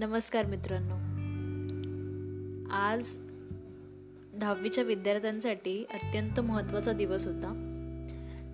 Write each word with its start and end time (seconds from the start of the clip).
नमस्कार 0.00 0.46
मित्रांनो. 0.46 0.94
आज 2.74 3.16
दहावीच्या 4.40 4.84
विद्यार्थ्यांसाठी 4.84 5.84
अत्यंत 5.84 6.40
महत्त्वाचा 6.40 6.92
दिवस 6.92 7.26
होता. 7.26 7.48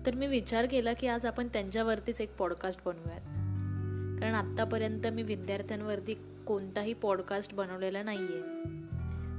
तर 0.05 0.15
मी 0.15 0.27
विचार 0.27 0.65
केला 0.65 0.93
की 0.93 1.07
आज 1.07 1.25
आपण 1.25 1.47
त्यांच्यावरतीच 1.47 2.21
एक 2.21 2.37
पॉडकास्ट 2.37 2.81
बनवूयात. 2.85 3.21
कारण 4.19 4.33
आत्तापर्यंत 4.33 5.07
मी 5.07 5.23
विद्यार्थ्यांवरती 5.23 6.13
कोणताही 6.47 6.93
पॉडकास्ट 6.93 7.53
बनवलेला 7.53 8.03
नाही 8.03 8.23
आहे 8.23 8.41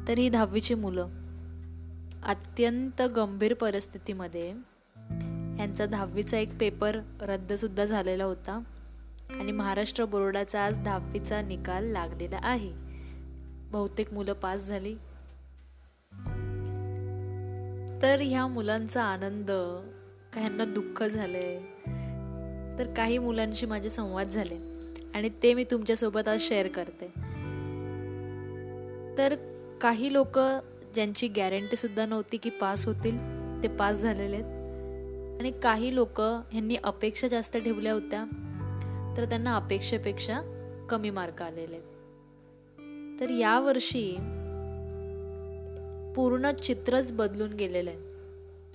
तर 0.08 0.18
ही 0.18 0.28
दहावीची 0.28 0.74
मुलं. 0.74 1.08
अत्यंत 2.24 3.02
गंभीर 3.02 3.54
परिस्थितीमध्ये 3.54 4.48
यांचा 5.58 5.86
दहावीचा 5.86 6.38
एक 6.38 6.58
पेपर 6.60 6.98
रद्दसुद्धा 7.20 7.84
झालेला 7.84 8.24
होता. 8.24 8.60
आणि 9.30 9.52
महाराष्ट्र 9.52 10.04
बोर्डाचा 10.04 10.64
आज 10.64 10.80
दहावीचा 10.80 11.42
निकाल 11.42 11.84
लागलेला 11.84 12.38
आहे. 12.42 12.72
बहुतेक 13.72 14.12
मुलं 14.12 14.32
पास 14.32 14.68
झाली. 14.68 14.94
तर 18.02 18.20
ह्या 18.20 18.46
मुलांचा 18.46 19.02
आनंद 19.02 19.50
काहींना 20.34 20.64
दुःख 20.64 21.02
झालंय 21.02 21.60
तर 22.78 22.92
काही 22.96 23.18
मुलांशी 23.18 23.66
माझे 23.66 23.88
संवाद 23.88 24.28
झाले 24.28 24.56
आणि 25.14 25.30
ते 25.42 25.54
मी 25.54 25.64
तुमच्यासोबत 25.64 26.28
आज 26.28 26.40
शेअर 26.40 26.68
करते. 26.68 27.06
तर 29.18 29.34
काही 29.80 30.12
लोक 30.12 30.38
ज्यांची 30.94 31.28
गॅरंटी 31.28 31.76
सुद्धा 31.76 32.06
नव्हती 32.06 32.36
की 32.36 32.50
पास 32.50 32.86
होतील 32.86 33.18
ते 33.62 33.68
पास 33.68 33.96
झालेले 33.96 34.36
आहेत. 34.36 34.46
आणि 35.40 35.50
काही 35.50 35.94
लोक 35.94 36.20
ह्यांनी 36.20 36.76
अपेक्षा 36.84 37.28
जास्त 37.28 37.56
ठेवल्या 37.56 37.92
होत्या. 37.92 38.24
तर 39.18 39.24
त्यांना 39.24 39.56
अपेक्षेपेक्षा 39.56 40.40
कमी 40.90 41.10
मार्क 41.10 41.42
आलेले. 41.42 41.78
तर 43.20 43.30
यावर्षी 43.30 44.16
पूर्ण 46.16 46.50
चित्रच 46.50 47.12
बदलून 47.12 47.52
गेलेलं 47.52 47.90
आहे 47.90 47.98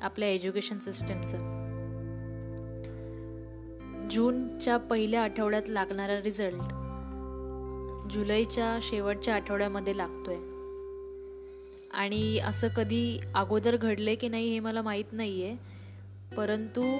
आपल्या 0.02 0.30
एज्युकेशन 0.30 0.78
सिस्टमचं. 0.78 1.38
जूनच्या 4.12 4.78
पहिल्या 4.78 5.24
आठवड्यात 5.24 5.70
लागणारा 5.70 6.22
रिझल्ट 6.22 6.74
जुलैच्या 8.14 8.80
शेवटच्या 8.82 9.36
आठवड्यामध्ये 9.36 9.98
लागतोय. 9.98 10.38
आणि 11.94 12.40
असं 12.40 12.68
कधी 12.68 13.20
अगोदर 13.36 13.78
घडले 13.78 14.16
की 14.16 14.30
नाही 14.30 14.50
हे 14.50 14.60
मला 14.60 14.82
माहीत 14.82 15.06
नाही 15.12 15.44
आहे 15.44 15.58
परंतु 16.36 16.98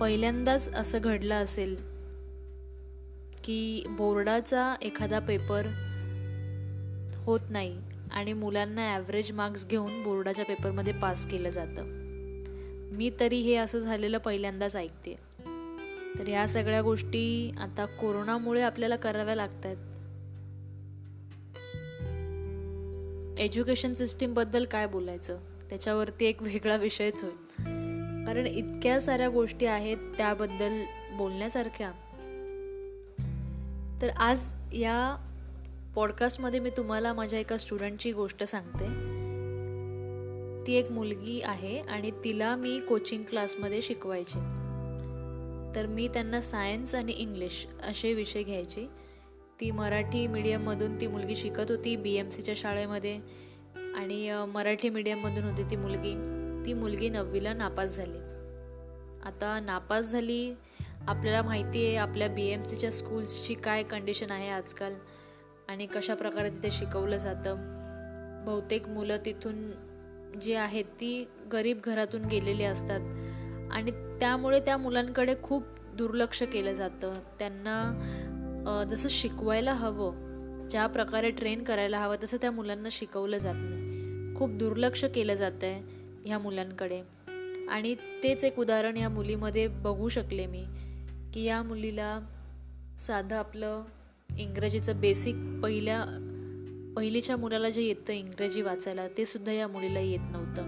पहिल्यांदाच 0.00 0.74
असं 0.74 0.98
घडलं 1.02 1.34
असेल 1.34 1.95
की 3.46 3.84
बोर्डाचा 3.88 4.74
एखादा 4.82 5.18
पेपर 5.18 5.66
होत 7.16 7.40
नाही 7.50 7.78
आणि 8.12 8.32
मुलांना 8.32 8.94
ॲव्हरेज 8.94 9.32
मार्क्स 9.32 9.68
घेऊन 9.68 10.02
बोर्डाच्या 10.02 10.44
पेपरमध्ये 10.44 10.92
पास 10.92 11.26
केलं 11.26 11.48
जातं. 11.48 11.82
मी 12.92 13.10
तरी 13.20 13.40
हे 13.40 13.54
असं 13.54 13.78
झालेलं 13.78 14.18
पहिल्यांदाच 14.18 14.76
ऐकते. 14.76 15.14
तर 16.18 16.28
ह्या 16.28 16.48
सगळ्या 16.48 16.82
गोष्टी 16.82 17.52
आता 17.58 17.84
कोरोनामुळे 17.84 18.62
आपल्याला 18.62 18.96
कराव्या 18.96 19.34
लागत 19.34 19.66
आहेत 19.66 19.76
एज्युकेशन 23.40 23.92
सिस्टीमबद्दल 23.92 24.64
काय 24.64 24.86
बोलायचं? 24.86 25.38
त्याच्यावरती 25.70 26.26
एक 26.26 26.42
वेगळा 26.42 26.76
विषयच 26.76 27.22
होईल. 27.22 27.36
कारण 28.26 28.46
इतक्या 28.46 29.00
साऱ्या 29.00 29.28
गोष्टी 29.28 29.66
आहेत 29.66 29.96
त्याबद्दल 29.96 30.82
बोलण्यासारख्या 31.12 31.92
तर 34.02 34.08
आज 34.08 34.52
या 34.72 35.16
पॉडकास्टमध्ये 35.94 36.60
मी 36.60 36.70
तुम्हाला 36.76 37.12
माझ्या 37.12 37.38
एका 37.38 37.56
स्टुडंटची 37.56 38.12
गोष्ट 38.12 38.44
सांगते. 38.44 38.84
ती 40.66 40.72
एक 40.72 40.90
मुलगी 40.90 41.42
आहे 41.42 41.80
आणि 41.80 42.10
तिला 42.24 42.56
मी 42.56 42.80
कोचिंग 42.80 43.22
क्लासमध्ये 43.22 43.82
शिकवायचे. 43.82 44.38
तर 45.76 45.86
मी 45.86 46.08
त्यांना 46.08 46.40
सायन्स 46.40 46.94
आणि 46.94 47.12
इंग्लिश 47.12 47.66
असे 47.82 48.14
विषय 48.14 48.42
घ्यायचे. 48.42 48.86
ती 49.60 49.70
मराठी 49.70 50.26
मीडियममधून 50.26 51.00
ती 51.00 51.06
मुलगी 51.06 51.36
शिकत 51.36 51.70
होती 51.70 51.96
बी 51.96 52.14
एम 52.14 52.28
सीच्या 52.28 52.54
शाळेमध्ये 52.56 53.16
आणि 53.74 54.44
मराठी 54.48 54.88
मीडियममधून 54.88 55.44
होती 55.44 55.62
ती 55.62 55.76
मुलगी. 55.76 56.14
ती 56.66 56.72
मुलगी 56.72 57.08
नववीला 57.08 57.52
नापास 57.52 57.96
झाली. 57.96 58.18
आता 59.24 59.60
नापास 59.60 60.04
झाली 60.04 60.54
आपल्याला 61.08 61.42
माहिती 61.42 61.84
आहे 61.86 61.96
आपल्या 61.96 62.28
बी 62.28 62.46
एम 62.50 62.60
सीच्या 62.60 62.90
स्कूल्सची 62.90 63.54
काय 63.54 63.82
कंडिशन 63.82 64.30
आहे 64.30 64.48
आजकाल 64.50 64.94
आणि 65.68 65.86
कशा 65.86 66.14
प्रकारे 66.14 66.50
तिथे 66.50 66.70
शिकवलं 66.70 67.16
जातं. 67.16 67.56
बहुतेक 68.46 68.88
मुलं 68.88 69.16
तिथून 69.26 69.70
जी 70.40 70.54
आहेत 70.54 70.84
ती 71.00 71.24
गरीब 71.52 71.80
घरातून 71.84 72.24
गेलेली 72.24 72.64
असतात 72.64 73.72
आणि 73.72 73.90
त्यामुळे 74.20 74.60
त्या 74.60 74.76
मुलांकडे 74.76 75.34
खूप 75.42 75.64
दुर्लक्ष 75.96 76.42
केलं 76.42 76.72
जातं. 76.72 77.14
त्यांना 77.38 78.84
जसं 78.90 79.08
शिकवायला 79.08 79.72
हवं 79.72 80.68
ज्या 80.70 80.86
प्रकारे 80.86 81.30
ट्रेन 81.30 81.62
करायला 81.64 81.98
हवं 81.98 82.16
तसं 82.22 82.36
त्या 82.40 82.50
मुलांना 82.50 82.88
शिकवलं 82.92 83.38
जात 83.38 83.54
नाही. 83.56 84.34
खूप 84.36 84.50
दुर्लक्ष 84.50 85.04
केलं 85.04 85.34
जातं 85.34 85.66
आहे 85.66 85.82
ह्या 86.24 86.38
मुलांकडे. 86.38 87.00
आणि 87.70 87.94
तेच 88.22 88.44
एक 88.44 88.58
उदाहरण 88.58 88.96
या 88.96 89.08
मुलीमध्ये 89.08 89.66
बघू 89.68 90.08
शकले 90.08 90.46
मी. 90.46 90.64
की 91.36 91.42
या 91.44 91.62
मुलीला 91.62 92.20
साधं 92.98 93.36
आपलं 93.36 93.84
इंग्रजीचं 94.38 95.00
बेसिक 95.00 95.34
पहिल्या 95.62 96.04
पहिलीच्या 96.96 97.36
मुलाला 97.36 97.70
जे 97.70 97.82
येतं 97.82 98.12
इंग्रजी 98.12 98.62
वाचायला 98.62 99.08
ते 99.08 99.24
सुद्धा 99.24 99.52
या 99.52 99.68
मुलीला 99.68 100.00
येत 100.00 100.20
नव्हतं. 100.20 100.62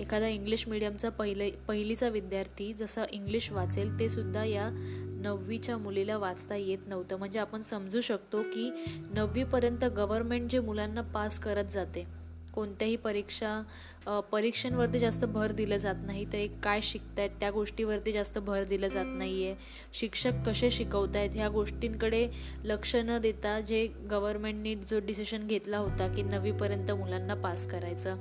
एखादा 0.00 0.28
इंग्लिश 0.28 0.68
मिडियमचा 0.68 1.08
पहिले 1.08 1.50
पहिलीचा 1.50 2.08
विद्यार्थी 2.08 2.72
जसा 2.72 3.04
इंग्लिश 3.10 3.52
वाचेल 3.52 4.00
ते 4.00 4.08
सुद्धा 4.08 4.44
या 4.44 4.70
नववीच्या 5.04 5.78
मुलीला 5.78 6.18
वाचता 6.18 6.56
येत 6.56 6.88
नव्हतं. 6.88 7.16
म्हणजे 7.16 7.38
आपण 7.38 7.60
समजू 7.60 8.00
शकतो 8.00 8.42
की 8.42 8.70
नववीपर्यंत 9.10 9.84
गव्हर्मेंट 9.84 10.50
जे 10.50 10.60
मुलांना 10.60 11.00
पास 11.00 11.40
करत 11.40 11.64
जाते 11.64 12.17
कोणत्याही 12.58 12.96
परीक्षा 12.96 14.20
परीक्षांवरती 14.32 14.98
जास्त 14.98 15.24
भर 15.24 15.52
दिलं 15.52 15.76
जात 15.76 15.94
नाही. 16.06 16.24
ते 16.24 16.46
काय 16.46 16.56
काय 16.62 16.80
शिकतायत 16.82 17.30
त्या 17.40 17.50
गोष्टीवरती 17.50 18.12
जास्त 18.12 18.38
भर 18.38 18.64
दिलं 18.64 18.88
जात 18.88 19.06
नाही 19.08 19.44
आहे 19.46 19.54
शिक्षक 19.92 20.42
कसे 20.46 20.70
शिकवत 20.70 21.16
आहेत 21.16 21.30
ह्या 21.34 21.48
गोष्टींकडे 21.48 22.26
लक्ष 22.64 22.94
न 22.96 23.18
देता 23.22 23.58
जे 23.60 23.86
गव्हर्मेंटनी 24.10 24.74
जो 24.86 24.98
डिसिशन 25.06 25.46
घेतला 25.46 25.78
होता 25.78 26.08
की 26.14 26.22
नववीपर्यंत 26.22 26.90
मुलांना 26.90 27.34
पास 27.34 27.66
करायचं 27.66 28.18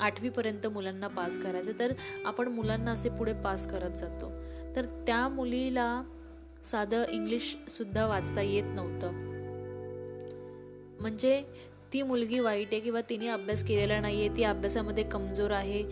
आठवीपर्यंत 0.00 0.66
मुलांना 0.66 1.08
पास 1.08 1.38
करायचं 1.38 1.78
तर 1.78 1.92
आपण 2.24 2.48
मुलांना 2.48 2.92
असे 2.92 3.08
पुढे 3.08 3.32
पास 3.44 3.66
करत 3.66 3.96
जातो. 3.96 4.30
तर 4.76 4.84
त्या 5.06 5.28
मुलीला 5.28 6.02
साधं 6.62 7.04
इंग्लिशसुद्धा 7.12 8.06
वाचता 8.06 8.42
येत 8.42 8.74
नव्हतं. 8.74 9.22
म्हणजे 11.00 11.42
ती 11.94 12.02
मुलगी 12.02 12.38
वाईट 12.38 12.68
आहे 12.72 12.80
किंवा 12.80 13.00
तिने 13.00 13.28
अभ्यास 13.28 13.64
केलेला 13.64 14.00
नाही 14.00 14.20
आहे 14.20 14.36
ती 14.36 14.44
अभ्यासामध्ये 14.44 15.04
कमजोर 15.04 15.50
आहे 15.50 15.82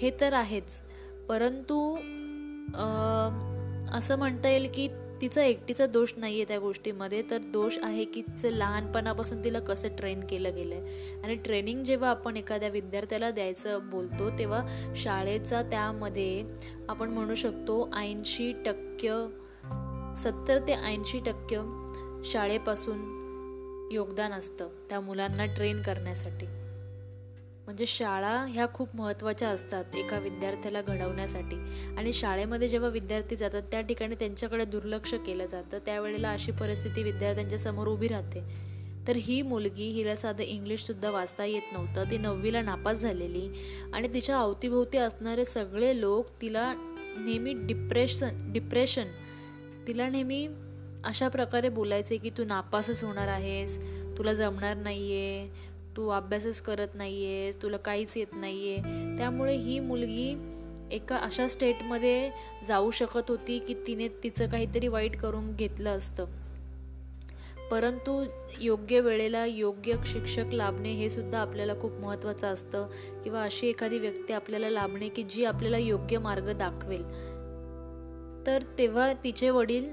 हे 0.00 0.10
तर 0.20 0.32
आहेच. 0.32 0.80
परंतु 1.28 1.96
असं 3.96 4.18
म्हणता 4.18 4.48
येईल 4.48 4.68
की 4.74 4.88
तिचा 5.20 5.44
एकटीचा 5.44 5.86
दोष 5.86 6.12
नाही 6.16 6.34
आहे 6.34 6.44
त्या 6.48 6.58
गोष्टीमध्ये. 6.58 7.22
तर 7.30 7.38
दोष 7.38 7.78
आहे 7.82 8.04
की 8.04 8.22
तिचं 8.22 8.48
लहानपणापासून 8.48 9.44
तिला 9.44 9.58
कसं 9.60 9.88
ट्रेन 9.88 10.20
केलं 10.20 10.54
गेलं 10.54 10.74
आहे 10.74 11.20
आणि 11.24 11.34
ट्रेनिंग 11.34 11.82
जेव्हा 11.84 12.10
आपण 12.10 12.36
एखाद्या 12.36 12.68
विद्यार्थ्याला 12.68 13.30
द्यायचं 13.30 13.90
बोलतो 13.90 14.38
तेव्हा 14.38 14.62
शाळेचा 14.96 15.62
त्यामध्ये 15.62 16.44
आपण 16.88 17.08
म्हणू 17.08 17.34
शकतो 17.34 17.90
ऐंशी 17.96 18.52
टक्के 18.66 19.10
सत्तर 20.16 20.58
ते 20.58 20.72
ऐंशी 20.72 21.20
टक्के 21.20 21.56
शाळेपासून 22.24 23.23
योगदान 23.94 24.32
असतं 24.32 24.68
त्या 24.88 25.00
मुलांना 25.00 25.46
ट्रेन 25.46 25.82
करण्यासाठी. 25.82 26.46
म्हणजे 27.66 27.86
शाळा 27.86 28.46
ह्या 28.48 28.66
खूप 28.74 28.88
महत्त्वाच्या 28.94 29.48
असतात 29.48 29.84
एका 29.96 30.18
विद्यार्थ्याला 30.18 30.82
घडवण्यासाठी. 30.82 31.56
आणि 31.96 32.12
शाळेमध्ये 32.12 32.68
जेव्हा 32.68 32.90
विद्यार्थी 32.90 33.36
जातात 33.36 33.62
त्या 33.62 33.80
ठिकाणी 33.80 34.14
त्यांच्याकडे 34.14 34.64
दुर्लक्ष 34.64 35.14
केलं 35.14 35.46
जातं. 35.46 35.78
त्यावेळेला 35.78 36.30
अशी 36.30 36.52
परिस्थिती 36.52 37.02
विद्यार्थ्यांच्या 37.02 37.58
समोर 37.58 37.88
उभी 37.88 38.08
राहते. 38.08 38.74
तर 39.08 39.16
ही 39.16 39.42
मुलगी 39.42 39.84
हिला 39.84 40.16
साधं 40.16 40.44
इंग्लिशसुद्धा 40.44 41.10
वाचता 41.10 41.44
येत 41.44 41.72
नव्हतं. 41.72 42.10
ती 42.10 42.18
नववीला 42.18 42.62
नापास 42.62 42.96
झालेली. 42.96 43.48
आणि 43.92 44.14
तिच्या 44.14 44.38
अवतीभोवती 44.38 44.98
असणारे 44.98 45.44
सगळे 45.44 46.00
लोक 46.00 46.26
तिला 46.42 46.74
नेहमी 47.16 47.52
डिप्रेशन 47.54 48.52
डिप्रेशन 48.52 49.04
तिला 49.88 50.08
नेहमी 50.08 50.48
अशा 51.04 51.28
प्रकारे 51.28 51.68
बोलायचे 51.68 52.16
की 52.16 52.30
तू 52.30 52.44
नापासच 52.44 53.04
होणार 53.04 53.28
आहेस 53.28 53.78
तुला 54.18 54.32
जमणार 54.32 54.76
नाही 54.76 55.12
आहे 55.12 55.48
तू 55.96 56.08
अभ्यासच 56.08 56.60
करत 56.60 56.94
नाही 56.94 57.26
आहेस 57.26 57.62
तुला 57.62 57.76
काहीच 57.76 58.16
येत 58.16 58.26
नाही 58.32 58.74
आहे 58.74 59.16
त्यामुळे 59.16 59.56
ही 59.56 59.80
मुलगी 59.80 60.34
एका 60.92 61.16
अशा 61.16 61.48
स्टेटमध्ये 61.48 62.30
जाऊ 62.66 62.90
शकत 62.90 63.30
होती 63.30 63.58
की 63.58 63.74
तिने 63.86 64.08
तिचं 64.08 64.48
काहीतरी 64.48 64.88
वाईट 64.88 65.16
करून 65.16 65.56
घेतलं 65.56 65.90
असतं. 65.90 66.24
परंतु 67.70 68.24
योग्य 68.60 69.00
वेळेला 69.00 69.46
योग्य 69.46 69.94
शिक्षक 70.06 70.52
लाभणे 70.52 70.92
हे 70.92 71.08
सुद्धा 71.08 71.38
आपल्याला 71.38 71.74
खूप 71.74 71.92
महत्त्वाचं 71.92 72.46
असतं 72.46 72.86
किंवा 73.24 73.42
अशी 73.42 73.66
एखादी 73.66 73.98
व्यक्ती 73.98 74.32
आपल्याला 74.32 74.70
लाभणे 74.70 75.08
की 75.08 75.22
जी 75.22 75.44
आपल्याला 75.44 75.78
योग्य 75.78 76.18
मार्ग 76.18 76.52
दाखवेल. 76.52 77.02
तर 78.46 78.62
तेव्हा 78.78 79.12
तिचे 79.12 79.50
वडील 79.50 79.92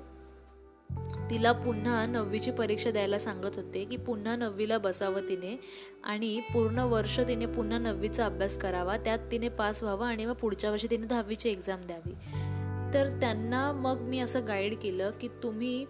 तिला 1.31 1.51
पुन्हा 1.51 2.05
नववीची 2.05 2.51
परीक्षा 2.51 2.91
द्यायला 2.91 3.19
सांगत 3.19 3.55
होते 3.55 3.85
की 3.85 3.97
पुन्हा 3.97 4.35
नववीला 4.35 4.77
बसावं 4.77 5.29
तिने 5.29 5.59
आणि 6.03 6.39
पूर्ण 6.53 6.79
वर्ष 6.79 7.19
तिने 7.19 7.45
पुन्हा 7.45 7.77
नववीचा 7.77 8.25
अभ्यास 8.25 8.57
करावा 8.57 8.97
त्यात 8.97 9.19
तिने 9.31 9.49
पास 9.49 9.83
व्हावं 9.83 10.05
आणि 10.05 10.25
मग 10.25 10.33
पुढच्या 10.33 10.71
वर्षी 10.71 10.87
तिने 10.91 11.07
दहावीची 11.07 11.49
एक्झाम 11.49 11.81
द्यावी. 11.81 12.13
तर 12.93 13.07
त्यांना 13.07 13.71
मग 13.71 13.99
मी 13.99 14.19
असं 14.19 14.47
गाईड 14.47 14.77
केलं 14.81 15.11
की 15.21 15.27
तुम्ही 15.27 15.85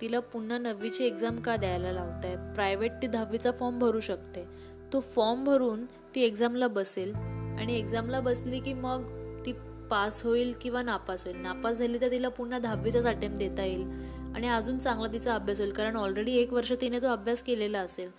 तिला 0.00 0.20
पुन्हा 0.20 0.58
नववीची 0.58 1.04
एक्झाम 1.04 1.36
का 1.36 1.56
द्यायला 1.56 1.92
लावताय? 1.92 2.36
प्रायव्हेट 2.54 2.92
ती 3.02 3.06
दहावीचा 3.06 3.50
फॉर्म 3.50 3.78
भरू 3.78 4.00
शकते. 4.00 4.44
तो 4.92 5.00
फॉर्म 5.00 5.44
भरून 5.44 5.84
ती 5.84 6.20
एक्झामला 6.20 6.68
बसेल 6.68 7.14
आणि 7.58 7.78
एक्झामला 7.78 8.20
बसली 8.20 8.60
की 8.60 8.72
मग 8.72 9.04
ती 9.46 9.52
पास 9.90 10.24
होईल 10.24 10.54
किंवा 10.60 10.82
नापास 10.82 11.24
होईल. 11.24 11.36
नापास 11.36 11.78
झाली 11.78 12.00
तर 12.00 12.10
तिला 12.10 12.28
पुन्हा 12.28 12.58
दहावीचाच 12.58 13.06
अटेम्प्ट 13.06 13.38
देता 13.38 13.64
येईल. 13.64 14.15
आणि 14.36 14.48
अजून 14.48 14.78
चांगला 14.78 15.06
तिचा 15.12 15.34
अभ्यास 15.34 15.60
होईल 15.60 15.70
कारण 15.72 15.96
ऑलरेडी 15.96 16.32
एक 16.36 16.52
वर्ष 16.52 16.72
तिने 16.80 16.98
तो 17.02 17.08
अभ्यास 17.08 17.42
केलेला 17.42 17.80
असेल 17.80 18.10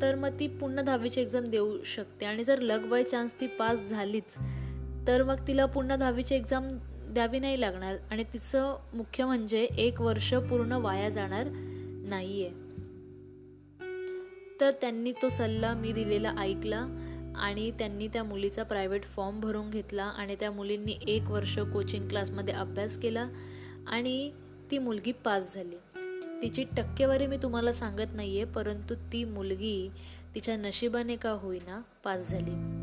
तर 0.00 0.14
मग 0.14 0.38
ती 0.40 0.46
पुन्हा 0.48 0.82
दहावीची 0.84 1.20
एक्झाम 1.20 1.44
देऊ 1.50 1.82
शकते. 1.84 2.26
आणि 2.26 2.44
जर 2.44 2.60
लक 2.60 2.86
बाय 2.86 3.02
चान्स 3.02 3.34
ती 3.40 3.46
पास 3.58 3.88
झालीच 3.88 4.36
तर 5.06 5.22
मग 5.22 5.46
तिला 5.48 5.66
पुन्हा 5.66 5.96
दहावीची 5.96 6.34
एक्झाम 6.34 6.68
द्यावी 7.14 7.38
नाही 7.38 7.60
लागणार. 7.60 7.96
आणि 8.10 8.24
तिचं 8.32 8.76
मुख्य 8.94 9.24
म्हणजे 9.24 9.62
एक 9.62 10.00
वर्ष 10.00 10.32
पूर्ण 10.50 10.72
वाया 10.72 11.08
जाणार 11.08 11.48
नाही 12.08 12.44
आहे 12.44 12.64
तर 14.60 14.70
त्यांनी 14.80 15.12
तो 15.12 15.28
सल्ला 15.28 15.74
मी 15.74 15.92
दिलेला 15.92 16.32
ऐकला 16.38 16.86
आणि 17.36 17.70
त्यांनी 17.78 18.08
त्या 18.08 18.24
मुलीचा 18.24 18.62
प्रायव्हेट 18.62 19.04
फॉर्म 19.04 19.40
भरून 19.40 19.70
घेतला 19.70 20.04
आणि 20.04 20.36
त्या 20.40 20.50
मुलींनी 20.50 20.96
एक 21.08 21.30
वर्ष 21.30 21.58
कोचिंग 21.72 22.08
क्लासमध्ये 22.08 22.54
अभ्यास 22.54 22.98
केला. 22.98 23.28
आणि 23.86 24.30
ती 24.70 24.78
मुलगी 24.78 25.12
पास 25.12 25.54
झाली. 25.54 25.76
तिची 26.42 26.64
टक्केवारी 26.64 27.26
मी 27.26 27.36
तुम्हाला 27.36 27.72
सांगत 27.72 28.14
नाहीये 28.14 28.44
परंतु 28.44 28.94
ती 28.94 29.24
मुलगी 29.24 29.90
तिच्या 30.34 30.56
नशिबाने 30.56 31.16
का 31.16 31.30
होईना 31.30 31.82
पास 32.04 32.30
झाली. 32.30 32.76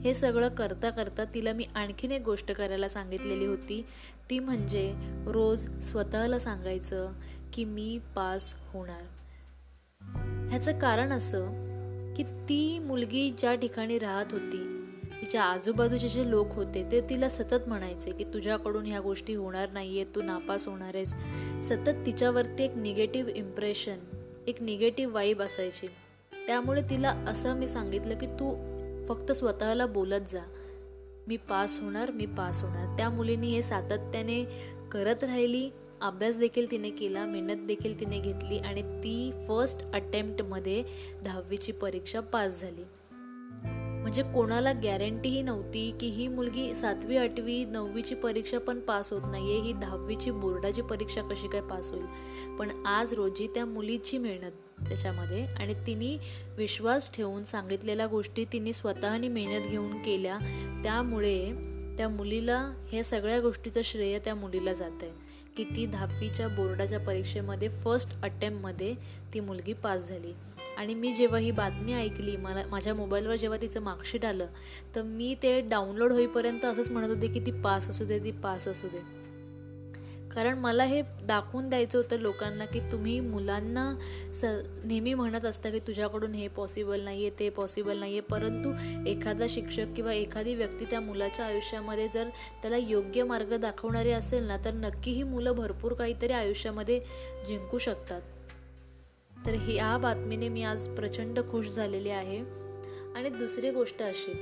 हे 0.00 0.14
सगळं 0.14 0.48
करता 0.48 0.90
करता 0.90 1.24
तिला 1.24 1.52
मी 1.52 1.64
आणखीन 1.74 2.12
एक 2.12 2.22
गोष्ट 2.22 2.52
करायला 2.52 2.88
सांगितलेली 2.88 3.46
होती. 3.46 3.86
ती 4.30 4.38
म्हणजे 4.38 4.94
रोज 5.26 5.80
स्वतःला 5.80 6.38
सांगायचं 6.38 7.12
की 7.52 7.64
मी 7.64 7.98
पास 8.14 8.54
होणार. 8.72 9.02
ह्याचं 10.48 10.78
कारण 10.78 11.12
असं 11.12 11.46
की 12.14 12.22
ती 12.22 12.78
मुलगी 12.78 13.30
ज्या 13.38 13.54
ठिकाणी 13.54 13.98
राहत 13.98 14.26
होती 14.30 14.75
तिच्या 15.20 15.42
आजूबाजूचे 15.42 16.08
जे 16.08 16.30
लोक 16.30 16.52
होते 16.52 16.86
ते 16.92 17.00
तिला 17.00 17.28
सतत 17.28 17.68
म्हणायचे 17.68 18.10
की 18.10 18.24
तुझ्याकडून 18.24 18.86
ह्या 18.86 19.00
गोष्टी 19.00 19.34
होणार 19.34 19.70
नाहीये 19.70 20.04
तू 20.04 20.22
नापास 20.22 20.68
होणार 20.68 20.94
आहेस. 20.94 21.14
सतत 21.62 22.06
तिच्यावरती 22.06 22.64
एक 22.64 22.76
निगेटिव्ह 22.76 23.30
इम्प्रेशन 23.30 23.96
एक 24.46 24.62
निगेटिव्ह 24.62 25.14
वाईब 25.14 25.42
असायची. 25.42 25.86
त्यामुळे 26.46 26.82
तिला 26.82 27.10
असं 27.28 27.56
मी 27.56 27.66
सांगितलं 27.66 28.18
की 28.18 28.26
तू 28.26 28.54
फक्त 29.08 29.32
स्वतःला 29.32 29.86
बोलत 29.86 30.20
जा. 30.26 30.42
मी 31.28 31.36
पास 31.36 31.80
होणार 31.80 32.10
मी 32.10 32.26
पास 32.26 32.62
होणार. 32.62 32.96
त्या 32.96 33.10
मुलीने 33.10 33.46
हे 33.46 33.62
सातत्याने 33.62 34.44
करत 34.92 35.24
राहिली. 35.24 35.70
अभ्यास 36.00 36.38
देखील 36.38 36.70
तिने 36.70 36.90
केला 36.90 37.26
मेहनत 37.26 37.66
देखील 37.66 38.00
तिने 38.00 38.18
घेतली 38.18 38.58
आणि 38.58 38.82
ती 38.82 39.30
फर्स्ट 39.48 39.82
अटेम्प्टमध्ये 39.92 40.84
दहावीची 41.24 41.72
परीक्षा 41.72 42.20
पास 42.20 42.60
झाली. 42.60 42.84
म्हणजे 44.06 44.22
कोणाला 44.22 44.72
गॅरंटीही 44.72 45.42
नव्हती 45.42 45.96
की 46.00 46.06
ही 46.06 46.28
मुलगी 46.28 46.74
सातवी 46.74 47.16
आठवी 47.16 47.64
नववीची 47.64 48.14
परीक्षा 48.14 48.58
पण 48.58 48.80
पास 48.80 49.12
होत 49.12 49.22
नाही 49.24 49.52
आहे 49.52 49.60
ही 49.60 49.72
दहावीची 49.72 50.30
बोर्डाची 50.30 50.82
परीक्षा 50.82 51.22
कशी 51.22 51.48
काय 51.48 51.60
पास 51.60 51.92
होईल? 51.92 52.04
पण 52.56 52.84
आज 52.86 53.14
रोजी 53.14 53.46
त्या 53.46 53.66
मुलीची 53.66 54.18
मेहनत 54.18 54.52
त्याच्यामध्ये 54.88 55.44
आणि 55.44 55.74
तिने 55.74 56.18
विश्वास 56.56 57.14
ठेवून 57.14 57.44
सांगितलेल्या 57.44 58.06
गोष्टी 58.06 58.44
तिने 58.44 58.72
स्वतःनी 58.72 59.28
मेहनत 59.28 59.66
घेऊन 59.66 59.98
केल्या. 59.98 60.38
त्यामुळे 60.84 61.52
त्या 61.96 62.08
मुलीला 62.08 62.58
हे 62.92 63.02
सगळ्या 63.02 63.40
गोष्टीचं 63.40 63.82
श्रेय 63.84 64.18
त्या 64.18 64.34
मुलीला 64.34 64.72
जात 64.72 65.02
आहे 65.02 65.10
की 65.56 65.64
ती 65.64 65.86
दहावीच्या 65.86 66.48
बोर्डाच्या 66.48 67.00
परीक्षेमध्ये 67.00 67.68
फर्स्ट 67.68 68.14
अटेम्प्टमध्ये 68.22 68.94
ती 69.34 69.40
मुलगी 69.40 69.72
पास 69.72 70.08
झाली. 70.08 70.32
आणि 70.78 70.94
मी 70.94 71.12
जेव्हा 71.14 71.38
ही 71.38 71.50
बातमी 71.50 71.92
ऐकली 71.92 72.36
मला 72.36 72.62
माझ्या 72.70 72.94
मोबाईलवर 72.94 73.36
जेव्हा 73.36 73.58
तिचं 73.62 73.82
मार्कशीट 73.82 74.24
आलं 74.24 74.46
तर 74.94 75.02
मी 75.02 75.34
ते 75.42 75.60
डाउनलोड 75.60 76.12
होईपर्यंत 76.12 76.64
असंच 76.64 76.90
म्हणत 76.90 77.08
होते 77.08 77.28
की 77.28 77.40
ती 77.40 77.50
पास 77.50 77.88
असू 77.90 78.04
दे 78.04 78.18
ती 78.18 78.30
पास 78.30 78.68
असू 78.68 78.88
दे. 78.88 78.98
कारण 80.36 80.58
मला 80.58 80.84
हे 80.84 81.02
दाखवून 81.02 81.68
द्यायचं 81.68 81.98
होतं 81.98 82.16
लोकांना 82.16 82.64
की 82.64 82.80
तुम्ही 82.80 83.20
मुलांना 83.20 83.98
स 84.34 84.44
नेहमी 84.84 85.14
म्हणत 85.14 85.44
असता 85.44 85.70
की 85.70 85.78
तुझ्याकडून 85.78 86.34
हे 86.34 86.48
पॉसिबल 86.48 87.00
नाही 87.00 87.26
आहे 87.26 87.38
ते 87.38 87.48
पॉसिबल 87.50 87.98
नाही 87.98 88.12
आहे 88.12 88.20
परंतु 88.20 88.72
एखादा 89.06 89.46
शिक्षक 89.48 89.86
किंवा 89.96 90.12
एखादी 90.12 90.54
व्यक्ती 90.54 90.84
त्या 90.84 91.00
मुलाच्या 91.00 91.44
आयुष्यामध्ये 91.44 92.08
जर 92.08 92.28
त्याला 92.62 92.76
योग्य 92.76 93.24
मार्ग 93.24 93.56
दाखवणारे 93.56 94.10
असेल 94.10 94.44
ना 94.44 94.56
तर 94.64 94.74
नक्की 94.74 95.10
ही 95.10 95.22
मुलं 95.22 95.52
भरपूर 95.52 95.92
काहीतरी 95.92 96.32
आयुष्यामध्ये 96.32 97.00
जिंकू 97.46 97.78
शकतात. 97.78 98.20
तर 99.46 99.54
ह्या 99.54 99.98
बातमीने 99.98 100.48
मी 100.48 100.62
आज 100.62 100.88
प्रचंड 100.88 101.38
खुश 101.50 101.68
झालेली 101.68 102.10
आहे. 102.10 102.38
आणि 103.16 103.28
दुसरी 103.28 103.70
गोष्ट 103.70 104.02
अशी 104.02 104.32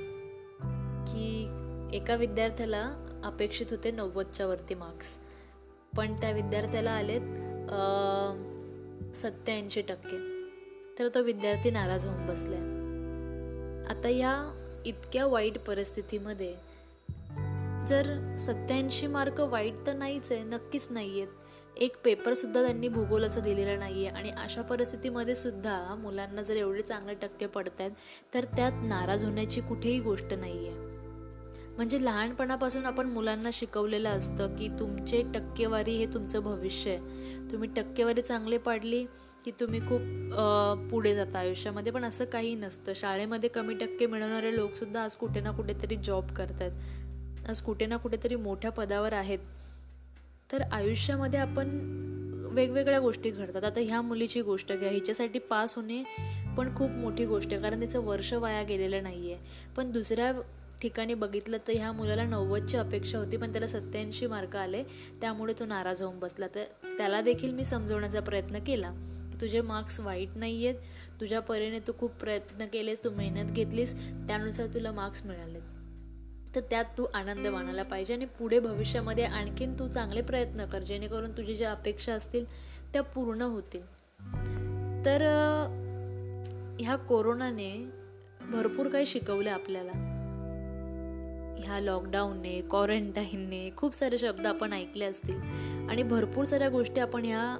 की 1.07 1.49
एका 1.97 2.17
विद्यार्थ्याला 2.17 3.11
अपेक्षित 3.25 3.67
होते 3.71 3.91
नव्वदच्या 3.91 4.47
वरती 4.47 4.75
मार्क्स 4.75 5.19
पण 5.97 6.15
त्या 6.21 6.31
विद्यार्थ्याला 6.31 6.91
आलेत 6.91 7.21
सत्याऐंशी 9.17 9.83
टक्के. 9.83 10.19
तर 10.99 11.09
तो 11.09 11.23
विद्यार्थी 11.23 11.71
नाराज 11.71 12.07
होऊन 12.07 12.27
बसलाय. 12.27 12.61
आता 13.91 14.09
या 14.09 14.53
इतक्या 14.87 15.27
वाईट 15.27 15.59
परिस्थितीमध्ये 15.59 16.55
जर 17.87 18.37
सत्याऐंशी 18.37 19.07
मार्क 19.07 19.41
वाईट 19.41 19.75
तर 19.87 19.95
नाहीच 19.97 20.33
आहे 20.33 20.43
नक्कीच 20.43 20.87
नाही 20.91 21.21
आहेत 21.21 21.43
एक 21.77 21.97
पेपरसुद्धा 22.05 22.63
त्यांनी 22.63 22.89
भूगोलाचा 22.89 23.41
दिलेला 23.41 23.85
आहे 23.85 24.07
आणि 24.07 24.31
अशा 24.31 24.63
परिस्थितीमध्ये 24.63 25.35
सुद्धा 25.35 25.95
मुलांना 25.95 26.43
जर 26.43 26.57
एवढे 26.57 26.81
चांगले 26.81 27.15
टक्के 27.15 27.47
पडत 27.47 27.81
आहेत 27.81 27.91
तर 28.35 28.45
त्यात 28.45 28.73
नाराज 28.83 29.25
होण्याची 29.25 29.61
कुठेही 29.61 30.01
गोष्ट 30.01 30.35
नाही 30.35 30.69
आहे 30.69 30.94
म्हणजे 31.77 32.03
लहानपणापासून 32.05 32.85
आपण 32.87 33.07
मुलांना 33.07 33.51
शिकवलेलं 33.53 34.09
असतं 34.09 34.57
की 34.57 34.69
तुमचे 34.81 35.23
टक्केवारी 35.35 35.97
हे 35.99 36.07
तुमचं 36.07 36.43
भविष्य 36.43 36.91
आहे. 36.91 37.51
तुम्ही 37.51 37.69
टक्केवारी 37.77 38.21
चांगली 38.21 38.59
पाडली 38.59 39.05
की 39.45 39.51
तुम्ही 39.61 39.81
खूप 39.81 40.35
पुढे 40.91 41.15
जाता 41.15 41.39
आयुष्यामध्ये. 41.39 41.93
पण 41.93 42.05
असं 42.05 42.25
काही 42.25 42.55
नसतं. 42.55 42.93
शाळेमध्ये 42.97 43.51
कमी 43.51 43.75
टक्के 43.75 44.07
मिळवणारे 44.07 44.55
लोकसुद्धा 44.57 45.03
आज 45.05 45.17
कुठे 45.17 45.41
ना 45.41 45.51
कुठेतरी 45.51 45.97
जॉब 45.97 46.31
करतात. 46.37 46.71
आज 47.49 47.61
कुठे 47.63 47.87
ना 47.87 47.97
कुठेतरी 47.97 48.37
मोठ्या 48.37 48.71
पदावर 48.73 49.13
आहेत. 49.13 49.39
तर 50.53 50.63
आयुष्यामध्ये 50.73 51.39
आपण 51.41 51.69
वेगवेगळ्या 52.55 52.99
गोष्टी 53.01 53.31
घडतात. 53.31 53.65
आता 53.65 53.81
ह्या 53.81 54.01
मुलीची 54.03 54.43
गोष्ट 54.43 54.73
घ्या. 54.73 54.91
हिच्यासाठी 54.91 55.39
पास 55.51 55.75
होणे 55.77 56.03
पण 56.57 56.75
खूप 56.77 56.91
मोठी 56.91 57.25
गोष्ट 57.27 57.53
आहे. 57.53 57.63
कारण 57.63 57.81
तिचं 57.81 58.05
वर्ष 58.05 58.33
वाया 58.35 58.63
गेलेलं 58.63 59.03
नाही 59.03 59.33
आहे 59.33 59.73
पण 59.77 59.91
दुसऱ्या 59.93 60.33
ठिकाणी 60.85 61.15
बघितलं 61.15 61.57
तर 61.69 61.73
ह्या 61.73 61.93
मुलाला 61.93 62.25
नव्वदची 62.25 62.77
अपेक्षा 62.77 63.19
होती 63.19 63.37
पण 63.37 63.53
त्याला 63.53 63.67
सत्याऐंशी 63.67 64.27
मार्क 64.27 64.57
आले. 64.57 64.83
त्यामुळे 65.21 65.53
तो 65.59 65.65
नाराज 65.67 66.03
होऊन 66.03 66.19
बसला. 66.19 66.47
तर 66.55 66.65
त्याला 66.99 67.21
देखील 67.21 67.53
मी 67.53 67.65
समजवण्याचा 67.65 68.21
प्रयत्न 68.21 68.59
केला. 68.59 68.93
तुझे 69.41 69.61
मार्क्स 69.61 70.01
वाईट 70.01 70.37
नाही 70.37 70.67
आहेत 70.67 70.81
तुझ्या 71.21 71.41
परीने 71.41 71.79
तू 71.79 71.93
खूप 71.99 72.11
प्रयत्न 72.11 72.67
केलेस 72.67 73.05
तू 73.05 73.11
मेहनत 73.11 73.51
घेतलीस. 73.51 73.95
त्यानुसार 74.27 74.67
तुला 74.67 74.93
मार्क्स 74.93 75.25
मिळाले 75.27 75.61
तर 76.55 76.61
त्यात 76.61 76.85
तू 76.99 77.07
आनंद 77.15 77.47
मानायला 77.47 77.83
पाहिजे 77.83 78.15
आणि 78.15 78.25
पुढे 78.39 78.61
भविष्यामध्ये 78.61 79.25
आणखीन 79.25 79.79
तू 79.79 79.89
चांगले 79.89 80.23
प्रयत्न 80.23 80.65
कर. 80.67 80.83
जेणेकरून 80.83 81.33
तुझी 81.33 81.55
ज्या 81.55 81.71
अपेक्षा 81.71 82.13
असतील 82.13 82.45
त्या 82.93 83.03
पूर्ण 83.03 83.43
होतील. 83.43 83.83
तर 85.07 85.23
ह्या 86.81 86.97
कोरोनाने 86.97 87.73
भरपूर 88.51 88.89
काही 88.89 89.07
शिकवलं 89.07 89.51
आपल्याला. 89.51 90.14
ह्या 91.59 91.81
लॉकडाऊनने 91.81 92.61
क्वारंटाईनने 92.61 93.71
खूप 93.77 93.95
सारे 93.95 94.19
शब्द 94.19 94.47
आपण 94.47 94.73
ऐकले 94.73 95.05
असतील. 95.05 95.41
आणि 95.91 96.03
भरपूर 96.03 96.45
साऱ्या 96.45 96.69
गोष्टी 96.69 97.01
आपण 97.01 97.25
ह्या 97.25 97.57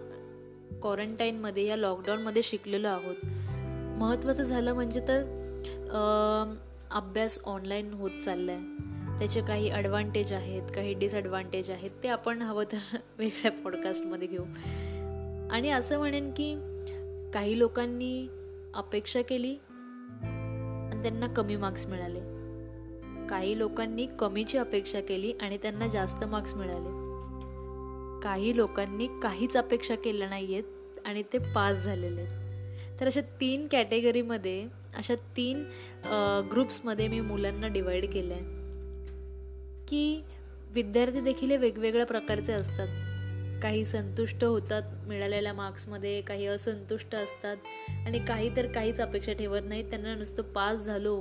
क्वारंटाईनमध्ये 0.83 1.67
या 1.67 1.77
लॉकडाऊनमध्ये 1.77 2.43
शिकलेलो 2.43 2.89
आहोत. 2.89 3.15
महत्त्वाचं 3.99 4.43
झालं 4.43 4.75
म्हणजे 4.75 5.01
तर 5.01 5.23
अभ्यास 6.91 7.39
ऑनलाईन 7.45 7.93
होत 7.95 8.11
चालला 8.11 8.53
आहे 8.53 9.19
त्याचे 9.19 9.41
काही 9.41 9.71
ॲडव्हान्टेज 9.71 10.33
आहेत 10.33 10.63
काही 10.75 10.95
डिसॲडव्हान्टेज 10.95 11.71
आहेत 11.71 11.91
ते 12.03 12.09
आपण 12.09 12.43
हवं 12.43 12.65
तर 12.73 12.97
वेगळ्या 13.19 13.53
पॉडकास्टमध्ये 13.53 14.29
घेऊ. 14.29 14.45
आणि 15.51 15.71
असं 15.71 15.99
म्हणेन 15.99 16.31
की 16.31 16.55
काही 17.35 17.59
लोकांनी 17.59 18.29
अपेक्षा 18.75 19.23
केली 19.23 19.57
आणि 20.23 21.03
त्यांना 21.03 21.27
कमी 21.27 21.57
मार्क्स 21.57 21.87
मिळाले. 21.87 22.34
काही 23.31 23.59
लोकांनी 23.59 24.07
कमीची 24.21 24.59
अपेक्षा 24.59 25.01
केली 25.01 25.33
आणि 25.43 25.59
त्यांना 25.63 25.87
जास्त 25.87 26.25
मार्क्स 26.25 26.55
मिळाले. 26.55 27.03
काही 28.23 28.57
लोकांनी 28.57 29.07
काहीच 29.23 29.57
अपेक्षा 29.57 29.95
केल्या 29.95 30.29
नाही 30.29 30.53
आहेत 30.53 31.07
आणि 31.07 31.23
ते 31.33 31.39
पास 31.55 31.85
झालेले 31.85 32.21
आहेत. 32.21 33.01
तर 33.01 33.07
अशा 33.07 33.21
तीन 33.41 33.67
कॅटेगरीमध्ये 33.67 34.67
अशा 34.97 35.15
तीन 35.37 35.63
ग्रुप्समध्ये 36.51 37.09
मी 37.09 37.21
मुलांना 37.21 37.69
डिवाईड 37.69 38.13
केलं 38.13 38.35
आहे 38.35 38.43
की 39.89 40.23
विद्यार्थी 40.75 41.21
देखील 41.21 41.51
हे 41.51 41.57
वेगवेगळ्या 41.57 42.07
प्रकारचे 42.07 42.53
असतात. 42.53 42.89
काही 43.63 43.85
संतुष्ट 43.85 44.45
होतात 44.45 44.83
मिळालेल्या 45.09 45.53
मार्क्समध्ये 45.55 46.21
काही 46.21 46.47
असंतुष्ट 46.47 47.15
असतात 47.15 47.57
आणि 48.07 48.19
काही 48.19 48.57
तर 48.57 48.67
काहीच 48.73 49.01
अपेक्षा 49.01 49.33
ठेवत 49.33 49.63
नाहीत. 49.65 49.85
त्यांना 49.85 50.15
नुसतं 50.15 50.43
पास 50.53 50.85
झालो 50.87 51.17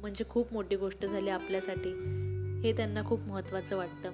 म्हणजे 0.00 0.24
खूप 0.30 0.52
मोठी 0.52 0.76
गोष्ट 0.76 1.06
झाली 1.06 1.30
आपल्यासाठी. 1.30 1.90
हे 2.64 2.72
त्यांना 2.72 3.02
खूप 3.02 3.20
महत्त्वाचं 3.20 3.76
वाटतं. 3.76 4.10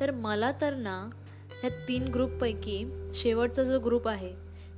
तर 0.00 0.10
मला 0.10 0.52
तर 0.60 0.74
ना 0.74 1.10
ह्या 1.50 1.70
तीन 1.88 2.04
ग्रुपपैकी 2.04 2.84
शेवटचा 3.14 3.62
जो 3.62 3.78
ग्रुप 3.78 4.08
आहे 4.08 4.32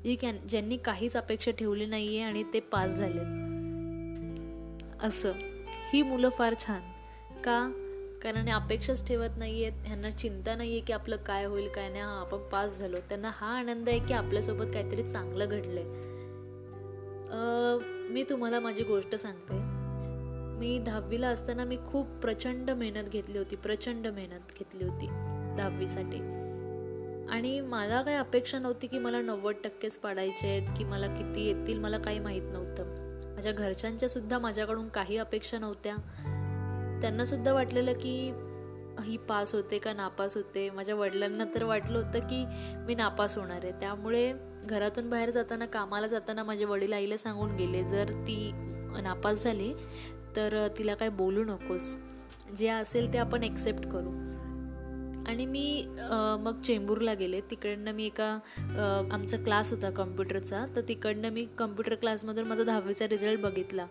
जी 0.04 0.16
कॅन 0.16 0.36
ज्यांनी 0.48 0.76
काहीच 0.76 1.16
अपेक्षा 1.16 1.50
ठेवली 1.50 1.86
नाही 1.86 2.16
आहे 2.16 2.30
आणि 2.30 2.42
ते 2.54 2.60
पास 2.60 2.90
झालेत. 2.90 3.42
असं. 5.02 5.32
ही 5.92 6.02
मुलं 6.02 6.28
फार 6.28 6.54
छान. 6.58 6.80
का? 7.44 7.72
कारण 8.22 8.48
अपेक्षाच 8.48 9.08
ठेवत 9.08 9.30
नाही 9.36 9.64
आहेत 9.64 9.86
ह्यांना 9.86 10.10
चिंता 10.10 10.56
नाही 10.56 10.70
आहे 10.70 10.80
की 10.80 10.92
आपलं 10.92 11.16
काय 11.16 11.44
होईल 11.44 11.68
काय 11.68 11.88
नाही. 11.88 12.02
हा 12.02 12.10
आपण 12.10 12.38
पास 12.38 12.78
झालो. 12.78 12.96
त्यांना 13.08 13.30
हा 13.34 13.46
आनंद 13.46 13.88
आहे 13.88 13.98
की 13.98 14.14
आपल्यासोबत 14.14 14.66
काहीतरी 14.74 15.02
चांगलं 15.02 15.46
घडलंय. 15.48 15.84
मी 18.12 18.24
तुम्हाला 18.30 18.60
माझी 18.60 18.84
गोष्ट 18.84 19.14
सांगते. 19.14 19.54
मी 20.58 20.78
दहावीला 20.78 21.28
असताना 21.28 21.64
मी 21.64 21.76
खूप 21.76 22.06
प्रचंड 22.06 22.70
मेहनत 22.70 23.08
घेतली 23.08 23.38
होती 23.38 23.56
प्रचंड 23.56 24.06
मेहनत 24.06 24.52
घेतली 24.58 24.84
होती 24.84 25.06
दहावीसाठी. 25.56 26.18
आणि 27.30 27.60
मला 27.60 28.02
काही 28.02 28.16
अपेक्षा 28.16 28.58
नव्हती 28.58 28.86
की 28.86 28.98
मला 28.98 29.20
नव्वद 29.20 29.54
टक्केच 29.64 29.98
पाडायचे 29.98 30.46
आहेत 30.46 30.68
की 30.78 30.84
मला 30.84 31.06
किती 31.06 31.46
येतील 31.46 31.78
मला 31.78 31.98
काही 31.98 32.18
माहीत 32.18 32.42
नव्हतं. 32.44 32.84
माझ्या 33.34 33.52
घरच्यांच्या 33.52 34.08
सुद्धा 34.08 34.38
माझ्याकडून 34.38 34.88
काही 34.88 35.16
अपेक्षा 35.16 35.58
नव्हत्या. 35.58 35.96
त्यांना 37.02 37.24
सुद्धा 37.24 37.52
वाटलेलं 37.52 37.92
की 37.92 38.32
ही 39.02 39.16
पास 39.28 39.54
होते 39.54 39.78
का 39.78 39.92
नापास 39.92 40.36
होते? 40.36 40.68
माझ्या 40.70 40.94
वडिलांना 40.94 41.44
तर 41.54 41.64
वाटलं 41.64 41.98
होतं 41.98 42.26
की 42.28 42.44
मी 42.86 42.94
नापास 42.94 43.36
होणार 43.38 43.64
आहे. 43.64 43.72
त्यामुळे 43.80 44.32
घरातून 44.64 45.08
बाहेर 45.10 45.30
जाताना 45.30 45.66
कामाला 45.66 46.06
जाताना 46.06 46.42
माझे 46.44 46.64
वडील 46.64 46.92
आईला 46.92 47.16
सांगून 47.16 47.54
गेले 47.56 47.82
जर 47.84 48.12
ती 48.26 48.50
नापास 49.02 49.44
झाली 49.44 49.72
तर 50.36 50.66
तिला 50.78 50.94
काय 50.94 51.08
बोलू 51.10 51.44
नकोस. 51.44 51.96
जे 52.56 52.68
असेल 52.68 53.12
ते 53.12 53.18
आपण 53.18 53.42
एक्सेप्ट 53.42 53.86
करू. 53.86 54.10
आणि 55.28 55.44
मी 55.46 55.84
मग 56.40 56.60
चेंबूरला 56.60 57.14
गेले. 57.14 57.40
तिकडनं 57.50 57.92
मी 57.94 58.06
एका 58.06 58.28
आमचा 59.12 59.36
क्लास 59.36 59.70
होता 59.72 59.90
कम्प्युटरचा 59.90 60.64
तर 60.76 60.80
तिकडनं 60.88 61.30
मी 61.32 61.44
कम्प्युटर 61.58 61.94
क्लासमधून 61.94 62.46
माझा 62.46 62.64
दहावीचा 62.64 63.08
रिझल्ट 63.08 63.40
बघितला. 63.40 63.86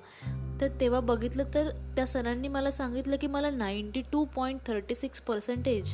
तर 0.61 0.67
तेव्हा 0.81 0.99
बघितलं 0.99 1.43
तर 1.53 1.69
त्या 1.69 2.07
सरांनी 2.07 2.47
मला 2.47 2.71
सांगितलं 2.71 3.15
की 3.15 3.27
मला 3.27 3.49
ninety 3.49 4.01
two 4.11 4.25
point 4.25 4.59
thirty 4.67 4.95
six 4.95 5.21
percentage 5.21 5.93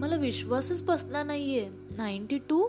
मला 0.00 0.16
विश्वासच 0.16 0.82
बसला 0.82 1.22
नाही 1.22 1.58
आहे 1.58 1.68
नाईंटी 1.96 2.38
टू 2.38 2.68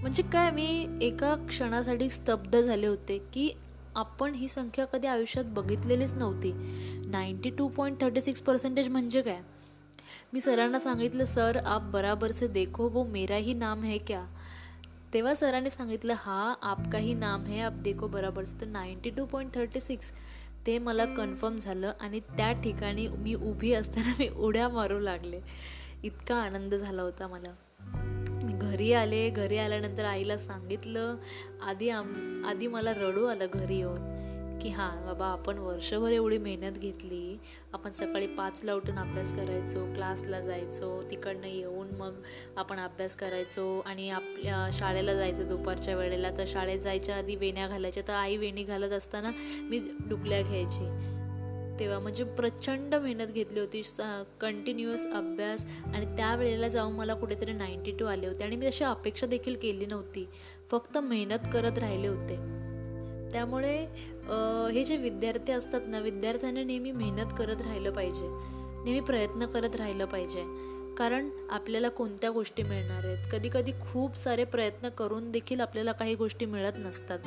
म्हणजे 0.00 0.22
काय 0.22 0.50
मी 0.50 0.98
एका 1.02 1.34
क्षणासाठी 1.48 2.10
स्तब्ध 2.10 2.60
झाले 2.60 2.86
होते 2.86 3.18
की 3.18 3.50
आपण 3.96 4.34
ही 4.34 4.48
संख्या 4.48 4.84
कधी 4.84 5.06
आयुष्यात 5.06 5.44
बघितलेलीच 5.44 6.14
नव्हती. 6.14 6.52
Ninety 7.06 7.50
two 7.50 7.68
point 7.68 8.00
thirty 8.00 8.20
six 8.20 8.40
percentage 8.40 8.88
म्हणजे 8.88 9.22
काय? 9.22 9.40
मी 10.32 10.40
सरांना 10.40 10.80
सांगितलं 10.80 11.24
सर 11.24 11.58
आप 11.66 11.82
बराबर 11.82 12.32
से 12.32 12.46
देखो 12.46 12.88
वो 12.88 13.04
मेरा 13.04 13.36
ही 13.36 13.54
नाम 13.54 13.82
है 13.82 13.98
क्या? 13.98 14.24
तेव्हा 15.14 15.34
सरांनी 15.34 15.70
सांगितलं 15.70 16.14
हा 16.18 16.54
आपका 16.62 16.98
ही 16.98 17.14
नाम 17.14 17.44
है 17.44 17.60
आप 17.60 17.72
देखो 17.72 18.06
बराबर 18.06 18.44
तर 18.60 18.66
ninety 18.66 19.10
two 19.10 19.24
point 19.24 19.54
thirty 19.54 19.80
six 19.80 20.10
ते 20.66 20.78
मला 20.78 21.04
कन्फर्म 21.04 21.58
झालं 21.58 21.92
आणि 22.00 22.20
त्या 22.20 22.52
ठिकाणी 22.52 23.06
मी 23.08 23.34
उभी 23.34 23.72
असताना 23.72 24.12
मी 24.18 24.28
उड्या 24.28 24.68
मारू 24.68 24.98
लागले. 24.98 25.40
इतका 26.02 26.36
आनंद 26.36 26.74
झाला 26.74 27.02
होता 27.02 27.26
मला. 27.26 27.54
मी 28.44 28.52
घरी 28.52 28.92
आले 28.92 29.28
घरी 29.30 29.58
आल्यानंतर 29.58 30.04
आईला 30.04 30.38
सांगितलं 30.38 31.16
आधी 31.62 31.88
आम 31.88 32.42
आधी 32.48 32.66
मला 32.66 32.92
रडू 32.94 33.24
आलं 33.24 33.46
घरी 33.52 33.76
येऊन 33.76 34.58
की 34.58 34.68
हां 34.68 34.90
बाबा 35.06 35.26
आपण 35.26 35.58
वर्षभर 35.58 36.12
एवढी 36.12 36.38
मेहनत 36.38 36.78
घेतली. 36.78 37.38
आपण 37.72 37.90
सकाळी 37.90 38.26
पाचला 38.26 38.74
उठून 38.74 38.98
अभ्यास 38.98 39.34
करायचो 39.34 39.84
क्लासला 39.94 40.40
जायचो 40.40 41.00
तिकडनं 41.10 41.46
येऊन 41.46 41.83
मग 42.04 42.20
आपण 42.56 42.78
अभ्यास 42.78 43.16
करायचो 43.16 43.82
आणि 43.86 44.10
आपल्या 44.10 44.68
शाळेला 44.72 45.14
जायचं 45.14 45.48
दुपारच्या 45.48 45.96
वेळेला. 45.96 46.30
तर 46.38 46.44
शाळेत 46.46 46.78
जायच्या 46.78 47.16
आधी 47.16 47.36
वेण्या 47.36 47.66
घालायच्या. 47.68 48.02
तर 48.08 48.12
आई 48.12 48.36
वेणी 48.36 48.62
घालत 48.62 48.92
असताना 48.92 49.30
मी 49.62 49.80
डुकल्या 50.08 50.42
घ्यायची. 50.42 50.86
तेव्हा 51.80 51.98
म्हणजे 51.98 52.24
प्रचंड 52.24 52.94
मेहनत 52.94 53.26
घेतली 53.26 53.60
होती. 53.60 53.82
कंटिन्युअस 54.40 55.06
अभ्यास. 55.06 55.66
आणि 55.84 56.06
त्यावेळेला 56.06 56.68
जाऊन 56.68 56.92
मला 56.92 57.14
कुठेतरी 57.14 57.52
नाईंटी 57.52 57.90
टू 57.90 58.06
आले 58.06 58.26
होते. 58.26 58.44
आणि 58.44 58.56
मी 58.56 58.68
तशी 58.68 58.84
अपेक्षा 58.84 59.26
देखील 59.26 59.56
केली 59.62 59.86
नव्हती. 59.86 60.28
फक्त 60.70 60.98
मेहनत 60.98 61.48
करत 61.52 61.78
राहिले 61.78 62.08
होते. 62.08 62.36
त्यामुळे 63.32 63.78
हे 64.72 64.84
जे 64.84 64.96
विद्यार्थी 64.96 65.52
असतात 65.52 65.80
ना 65.86 65.98
विद्यार्थ्यांना 65.98 66.62
नेहमी 66.62 66.92
मेहनत 66.92 67.34
करत 67.38 67.62
राहिलं 67.62 67.90
पाहिजे. 67.90 68.28
नेहमी 68.84 69.00
प्रयत्न 69.00 69.46
करत 69.46 69.76
राहिलं 69.76 70.04
पाहिजे. 70.04 70.42
कारण 70.98 71.30
आपल्याला 71.50 71.88
कोणत्या 71.88 72.30
गोष्टी 72.30 72.62
मिळणार 72.62 73.04
आहेत? 73.04 73.18
कधी 73.32 73.48
कधी 73.48 73.72
खूप 73.72 74.16
सारे 74.16 74.44
प्रयत्न 74.44 74.88
करून 74.88 75.30
देखील 75.30 75.60
आपल्याला 75.60 75.92
काही 75.92 76.14
गोष्टी 76.14 76.46
मिळत 76.46 76.72
नसतात. 76.76 77.18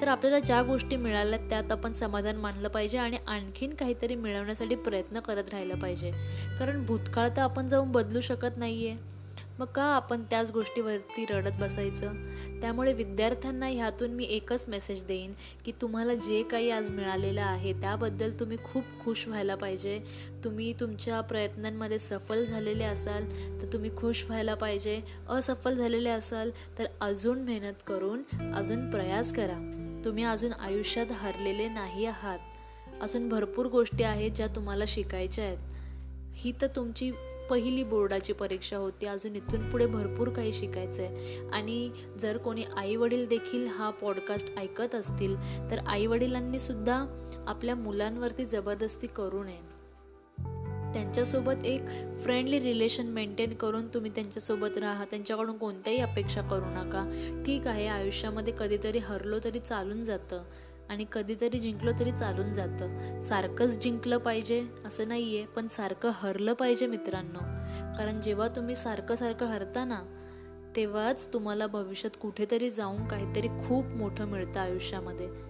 तर 0.00 0.08
आपल्याला 0.08 0.38
ज्या 0.38 0.62
गोष्टी 0.62 0.96
मिळाल्या 0.96 1.38
त्यात 1.38 1.72
आपण 1.72 1.92
समाधान 1.92 2.36
मानलं 2.36 2.68
पाहिजे 2.68 2.98
आणि 2.98 3.16
आणखीन 3.26 3.74
काहीतरी 3.74 4.14
मिळवण्यासाठी 4.14 4.74
प्रयत्न 4.74 5.20
करत 5.20 5.44
राहिलं 5.52 5.78
पाहिजे. 5.78 6.10
कारण 6.58 6.86
भूतकाळ 6.86 7.28
तर 7.28 7.42
आपण 7.42 7.68
जाऊन 7.68 7.92
बदलू 7.92 8.20
शकत 8.20 8.56
नाही 8.56 8.88
आहे 8.88 9.17
मग 9.58 9.66
का 9.66 9.82
आपण 9.82 10.22
त्याच 10.22 10.50
गोष्टीवरती 10.50 11.24
रडत 11.30 11.56
बसायचं? 11.60 12.12
त्यामुळे 12.60 12.92
विद्यार्थ्यांना 12.92 13.66
ह्यातून 13.66 14.10
मी 14.10 14.24
एकच 14.24 14.68
मेसेज 14.68 15.04
देईन 15.04 15.32
की 15.64 15.72
तुम्हाला 15.72 16.14
जे 16.14 16.42
काही 16.42 16.70
आज 16.70 16.90
मिळालेलं 16.90 17.42
आहे 17.42 17.72
त्याबद्दल 17.72 18.32
तुम्ही 18.40 18.58
खूप 18.64 18.84
खुश 19.04 19.28
व्हायला 19.28 19.54
पाहिजे. 19.54 20.04
तुम्ही 20.44 20.72
तुमच्या 20.72 21.20
प्रयत्नांमध्ये 21.20 21.98
सफल 21.98 22.44
झालेले 22.44 22.84
असाल 22.84 23.24
तर 23.62 23.72
तुम्ही 23.72 23.96
खुश 23.96 24.24
व्हायला 24.24 24.54
पाहिजे. 24.54 25.00
असफल 25.28 25.74
झालेले 25.74 26.10
असाल 26.10 26.50
तर 26.78 26.86
अजून 27.00 27.38
मेहनत 27.38 27.82
करून 27.86 28.22
अजून 28.54 28.90
प्रयास 28.90 29.32
करा. 29.32 29.74
तुम्ही 30.04 30.24
अजून 30.24 30.52
आयुष्यात 30.52 31.06
हरलेले 31.10 31.68
नाही 31.68 32.06
आहात. 32.06 32.38
अजून 33.02 33.28
भरपूर 33.28 33.66
गोष्टी 33.66 34.04
आहेत 34.04 34.30
ज्या 34.30 34.46
तुम्हाला 34.46 34.84
शिकायच्या 34.86 35.44
आहेत. 35.44 35.58
ही 36.34 36.52
तर 36.62 36.66
तुमची 36.66 37.10
पहिली 37.50 37.84
बोर्डाची 37.84 38.32
परीक्षा 38.32 38.76
होती. 38.76 39.06
अजून 39.06 39.36
इथून 39.36 39.70
पुढे 39.70 39.86
भरपूर 39.86 40.28
काही 40.28 40.52
शिकायचं 40.52 41.02
आहे 41.02 41.48
आणि 41.52 41.90
जर 42.18 42.36
कोणी 42.36 42.64
आईवडील 42.76 43.26
देखील 43.26 43.66
हा 43.66 43.90
पॉडकास्ट 43.90 44.58
ऐकत 44.58 44.94
असतील 44.94 45.36
तर 45.70 45.78
आईवडिलांनी 45.86 46.58
सुद्धा 46.58 47.04
आपल्या 47.46 47.74
मुलांवरती 47.74 48.44
जबरदस्ती 48.44 49.06
करू 49.06 49.44
नये. 49.44 49.78
त्यांच्यासोबत 50.94 51.64
एक 51.64 51.80
फ्रेंडली 52.20 52.60
रिलेशन 52.60 53.06
मेंटेन 53.06 53.54
करून 53.54 53.88
तुम्ही 53.88 54.10
त्यांच्यासोबत 54.14 54.78
राहा. 54.78 55.04
त्यांच्याकडून 55.04 55.58
कोणत्याही 55.58 55.98
अपेक्षा 55.98 56.42
करू 56.42 56.64
नका. 56.64 57.02
ठीक 57.46 57.66
आहे 57.66 57.86
आयुष्यामध्ये 57.86 58.54
कधीतरी 58.58 58.98
हरलो 58.98 59.38
तरी 59.44 59.58
चालून 59.58 60.00
जातं. 60.00 60.42
आणि 60.90 61.04
कधीतरी 61.12 61.58
जिंकलो 61.58 61.90
तरी 62.00 62.10
चालून 62.10 62.52
जातं. 62.52 63.20
सारखंच 63.20 63.78
जिंकलं 63.78 64.18
पाहिजे 64.18 64.66
असं 64.84 65.08
नाही 65.08 65.36
आहे 65.36 65.46
पण 65.46 65.66
सारखं 65.66 66.10
हरलं 66.14 66.52
पाहिजे 66.52 66.86
मित्रांनो. 66.86 67.38
कारण 67.98 68.20
जेव्हा 68.20 68.48
तुम्ही 68.48 68.74
सारखं 68.74 69.14
सारखं 69.14 69.46
हरता 69.46 69.84
ना 69.84 70.02
तेव्हाच 70.76 71.32
तुम्हाला 71.32 71.66
भविष्यात 71.66 72.16
कुठेतरी 72.20 72.70
जाऊन 72.70 73.08
काहीतरी 73.08 73.48
खूप 73.48 73.84
मोठं 73.86 74.24
मिळतं 74.24 74.60
आयुष्यामध्ये. 74.60 75.47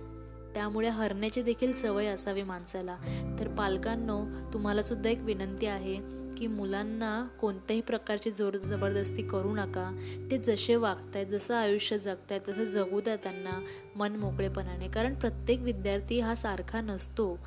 त्यामुळे 0.59 0.88
हरण्याची 0.88 1.43
देखील 1.43 1.73
सवय 1.73 2.07
असावी 2.07 2.43
माणसाला. 2.43 2.97
तर 3.41 3.49
पालकांनो 3.49 4.25
तुम्हाला 4.53 4.83
सुद्धा 4.83 5.11
एक 5.11 5.19
विनंती 5.23 5.67
आहे 5.67 5.97
की 6.37 6.47
मुलांना 6.47 7.27
कोणत्याही 7.41 7.81
प्रकारची 7.81 8.31
जोर 8.31 8.57
जबरदस्ती 8.57 9.23
करू 9.23 9.55
नका. 9.55 9.99
ते 10.31 10.38
जसे 10.38 10.77
वागतायत 10.77 11.27
जसं 11.27 11.55
आयुष्य 11.55 11.99
जगतायत 11.99 12.41
तसं 12.49 12.65
जगू 12.65 13.00
द्या 13.00 13.17
त्यांना 13.17 13.65
मन 13.97 14.17
मोकळेपणाने. 14.17 14.88
कारण 14.88 15.15
प्रत्येक 15.15 15.61
विद्यार्थी 15.61 16.21
हा 16.21 16.35
सारखा 16.35 16.81
नसतो. 16.81 17.38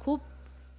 खूप 0.00 0.20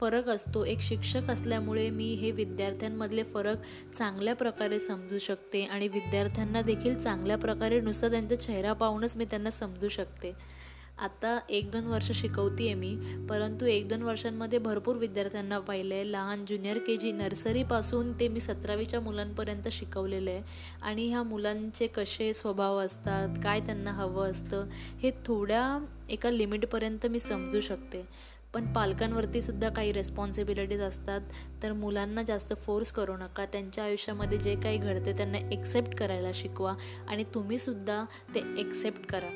फरक 0.01 0.29
असतो. 0.29 0.65
एक 0.65 0.81
शिक्षक 0.81 1.29
असल्यामुळे 1.29 1.89
मी 1.89 2.13
हे 2.13 2.31
विद्यार्थ्यांमधले 2.31 3.24
फरक 3.24 3.58
चांगल्या 3.96 4.36
प्रकारे 4.36 4.79
समजू 4.79 5.17
शकते 5.17 5.65
आणि 5.65 5.88
विद्यार्थ्यांना 5.88 6.62
देखील 6.62 7.00
चांगल्या 7.00 7.38
प्रकारे 7.38 7.81
नुसतं 7.81 8.12
त्यांचा 8.12 8.36
चेहरा 8.36 8.74
पाहूनच 8.74 9.17
मी 9.17 9.25
त्यांना 9.25 9.50
समजू 9.50 9.88
शकते. 9.88 10.61
आता 11.01 11.39
एक 11.50 11.72
दोन 11.72 11.86
वर्ष 11.88 12.12
शिकवते 12.12 12.65
आहे 12.65 12.74
मी 12.74 12.96
परंतु 13.29 13.65
एक 13.65 13.88
दोन 13.89 14.01
वर्षांमध्ये 14.01 14.60
भरपूर 14.60 14.96
विद्यार्थ्यांना 14.96 15.60
पाहिलं 15.60 15.96
आहे 15.96 16.12
लहान 16.12 16.46
ज्युनियर 16.46 16.77
के 16.77 16.96
जी 16.96 17.12
नर्सरीपासून 17.12 18.12
ते 18.20 18.27
मी 18.27 18.39
सतरावीच्या 18.39 19.00
मुलांपर्यंत 19.00 19.67
शिकवलेलं 19.72 20.31
आहे 20.31 20.41
आणि 20.81 21.08
ह्या 21.10 21.24
मुलांचे 21.24 21.88
कसे 21.88 22.34
स्वभाव 22.34 22.77
असतात 22.77 23.41
काय 23.43 23.60
त्यांना 23.60 23.91
हवं 23.91 24.31
असतं 24.31 24.67
हे 25.03 25.12
थोड्या 25.25 25.86
एका 26.10 26.31
लिमिटपर्यंत 26.31 27.05
मी 27.05 27.20
समजू 27.20 27.62
शकते. 27.62 28.05
पण 28.53 28.74
पालकांवरती 28.74 29.41
सुद्धा 29.41 29.70
काही 29.70 29.91
रेस्पॉन्सिबिलिटीज 29.91 30.81
असतात 30.81 31.22
तर 31.63 31.74
मुलांना 31.74 32.22
जास्त 32.22 32.53
फोर्स 32.53 32.91
करू 32.91 33.15
नका. 33.17 33.46
त्यांच्या 33.46 33.84
आयुष्यामध्ये 33.84 34.38
जे 34.38 34.55
काही 34.55 34.77
घडते 34.77 35.17
त्यांना 35.17 35.38
एक्सेप्ट 35.51 35.96
करायला 35.96 36.31
शिकवा. 36.34 36.75
आणि 37.08 37.24
तुम्हीसुद्धा 37.34 38.03
ते 38.36 38.41
एक्सेप्ट 38.58 39.05
करा. 39.05 39.29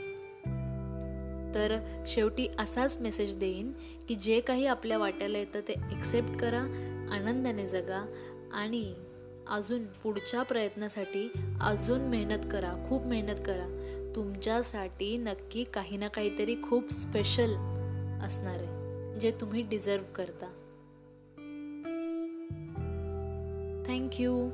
तर 1.56 1.78
शेवटी 2.08 2.48
असाच 2.60 2.98
मेसेज 2.98 3.38
देईन 3.38 3.72
की 4.08 4.16
जे 4.16 4.40
काही 4.40 4.66
आपल्या 4.66 4.98
वाट्याला 4.98 5.38
येतं 5.38 5.60
ते 5.60 5.74
एक्सेप्ट 5.74 6.38
करा 6.38 6.62
आनंदाने 7.12 7.68
जगा 7.68 8.06
आणि 8.54 8.94
अजून 9.48 9.86
पुढच्या 9.86 10.44
प्रयत्नासाठी 10.44 11.32
अजून 11.62 12.02
मेहनत 12.02 12.46
करा 12.52 12.74
खूप 12.90 13.06
मेहनत 13.06 13.40
करा. 13.46 13.68
तुमच्यासाठी 14.16 15.18
नक्की 15.18 15.64
काही 15.64 15.98
ना 15.98 16.08
काहीतरी 16.08 16.56
खूप 16.64 16.92
स्पेशल 16.92 17.54
असणार 18.24 18.58
आहे 18.58 19.20
जे 19.20 19.32
तुम्ही 19.32 19.62
डिझर्व 19.62 20.04
करता. 20.16 20.46
थँक्यू 23.88 24.50